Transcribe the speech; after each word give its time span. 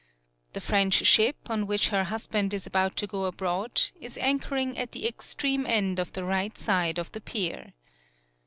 The 0.53 0.61
French 0.61 1.05
ship, 1.05 1.35
on 1.45 1.67
which 1.67 1.89
her 1.89 2.05
hus 2.05 2.25
band 2.25 2.55
is 2.55 2.65
about 2.65 2.95
to 2.95 3.05
go 3.05 3.25
abroad, 3.25 3.81
is 3.99 4.17
anchor 4.17 4.55
ing 4.55 4.75
at 4.75 4.93
the 4.93 5.07
extreme 5.07 5.63
end 5.67 5.99
of 5.99 6.13
the 6.13 6.25
right 6.25 6.57
side 6.57 6.97
of 6.97 7.11
the 7.11 7.21
pier. 7.21 7.73